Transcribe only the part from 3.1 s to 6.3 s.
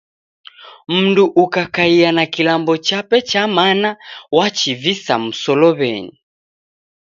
cha mana wachivisa musolow'enyi.